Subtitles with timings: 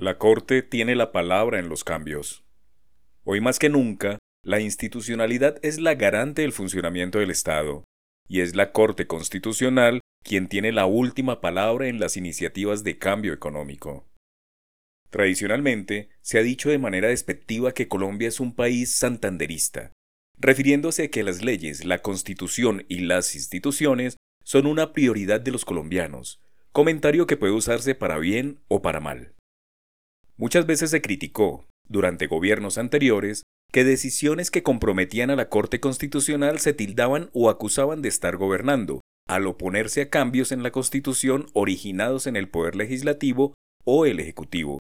[0.00, 2.42] La Corte tiene la palabra en los cambios.
[3.22, 7.84] Hoy más que nunca, la institucionalidad es la garante del funcionamiento del Estado,
[8.26, 13.34] y es la Corte Constitucional quien tiene la última palabra en las iniciativas de cambio
[13.34, 14.08] económico.
[15.10, 19.92] Tradicionalmente, se ha dicho de manera despectiva que Colombia es un país santanderista,
[20.38, 25.66] refiriéndose a que las leyes, la Constitución y las instituciones son una prioridad de los
[25.66, 26.40] colombianos,
[26.72, 29.34] comentario que puede usarse para bien o para mal.
[30.40, 36.60] Muchas veces se criticó, durante gobiernos anteriores, que decisiones que comprometían a la Corte Constitucional
[36.60, 42.26] se tildaban o acusaban de estar gobernando, al oponerse a cambios en la Constitución originados
[42.26, 43.52] en el Poder Legislativo
[43.84, 44.78] o el Ejecutivo.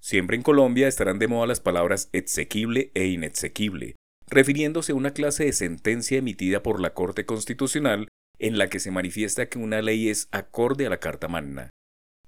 [0.00, 3.96] Siempre en Colombia estarán de moda las palabras exequible e inexequible,
[4.26, 8.08] refiriéndose a una clase de sentencia emitida por la Corte Constitucional
[8.38, 11.68] en la que se manifiesta que una ley es acorde a la Carta Magna.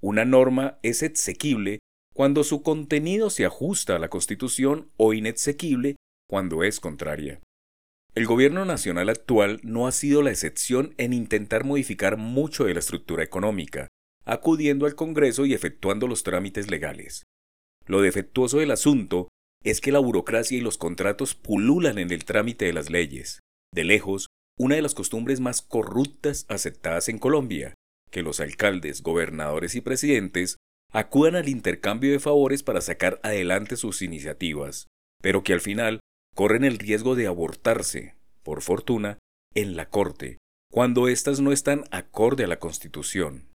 [0.02, 1.78] Una norma es exequible
[2.16, 7.42] cuando su contenido se ajusta a la Constitución o inexequible cuando es contraria.
[8.14, 12.80] El gobierno nacional actual no ha sido la excepción en intentar modificar mucho de la
[12.80, 13.88] estructura económica,
[14.24, 17.24] acudiendo al Congreso y efectuando los trámites legales.
[17.84, 19.28] Lo defectuoso del asunto
[19.62, 23.40] es que la burocracia y los contratos pululan en el trámite de las leyes.
[23.74, 27.74] De lejos, una de las costumbres más corruptas aceptadas en Colombia,
[28.10, 30.55] que los alcaldes, gobernadores y presidentes
[30.96, 34.86] acudan al intercambio de favores para sacar adelante sus iniciativas,
[35.20, 36.00] pero que al final
[36.34, 39.18] corren el riesgo de abortarse, por fortuna,
[39.54, 40.38] en la Corte,
[40.72, 43.50] cuando éstas no están acorde a la Constitución.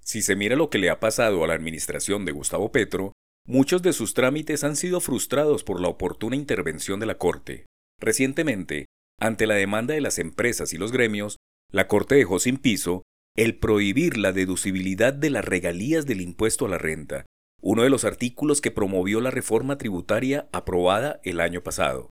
[0.00, 3.12] Si se mira lo que le ha pasado a la administración de Gustavo Petro,
[3.46, 7.66] muchos de sus trámites han sido frustrados por la oportuna intervención de la Corte.
[8.00, 8.86] Recientemente,
[9.20, 11.36] ante la demanda de las empresas y los gremios,
[11.70, 13.02] la Corte dejó sin piso
[13.36, 17.26] el prohibir la deducibilidad de las regalías del impuesto a la renta,
[17.62, 22.10] uno de los artículos que promovió la reforma tributaria aprobada el año pasado.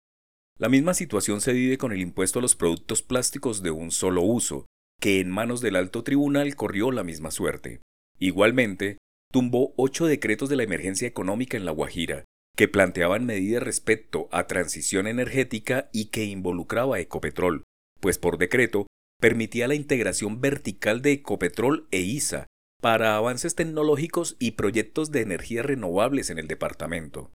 [0.59, 4.23] La misma situación se vive con el impuesto a los productos plásticos de un solo
[4.23, 4.67] uso,
[5.01, 7.81] que en manos del alto tribunal corrió la misma suerte.
[8.19, 8.99] Igualmente,
[9.33, 12.25] tumbó ocho decretos de la emergencia económica en La Guajira,
[12.57, 17.65] que planteaban medidas respecto a transición energética y que involucraba Ecopetrol,
[18.01, 18.87] pues por decreto
[19.21, 22.47] permitía la integración vertical de Ecopetrol e ISA
[22.81, 27.31] para avances tecnológicos y proyectos de energías renovables en el departamento.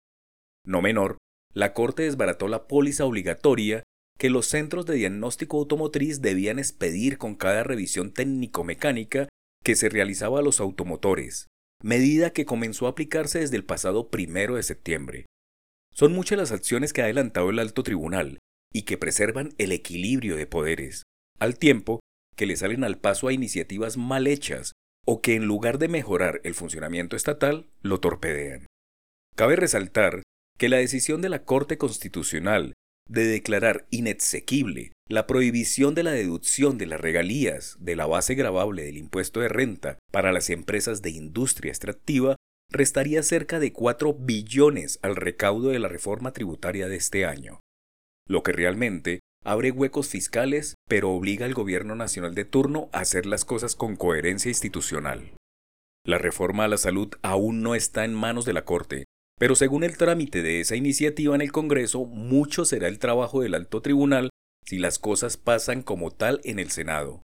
[0.66, 1.18] No menor,
[1.54, 3.84] la Corte desbarató la póliza obligatoria
[4.18, 9.30] que los centros de diagnóstico automotriz debían expedir con cada revisión técnico-mecánica
[9.64, 11.48] que se realizaba a los automotores,
[11.84, 15.26] medida que comenzó a aplicarse desde el pasado primero de septiembre.
[15.94, 18.40] Son muchas las acciones que ha adelantado el alto tribunal
[18.74, 21.04] y que preservan el equilibrio de poderes,
[21.40, 22.00] al tiempo
[22.36, 24.74] que le salen al paso a iniciativas mal hechas
[25.06, 28.66] o que en lugar de mejorar el funcionamiento estatal, lo torpedean.
[29.36, 30.24] Cabe resaltar
[30.58, 32.74] que la decisión de la Corte Constitucional
[33.08, 38.84] de declarar inexequible la prohibición de la deducción de las regalías de la base gravable
[38.84, 42.36] del impuesto de renta para las empresas de industria extractiva
[42.72, 47.60] restaría cerca de 4 billones al recaudo de la reforma tributaria de este año,
[48.28, 53.26] lo que realmente abre huecos fiscales pero obliga al gobierno nacional de turno a hacer
[53.26, 55.32] las cosas con coherencia institucional.
[56.06, 59.06] La reforma a la salud aún no está en manos de la Corte,
[59.40, 63.56] pero según el trámite de esa iniciativa en el Congreso, mucho será el trabajo del
[63.56, 64.30] alto tribunal
[64.66, 67.22] si las cosas pasan como tal en el Senado.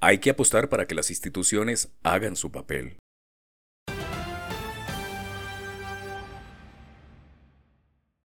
[0.00, 2.98] Hay que apostar para que las instituciones hagan su papel.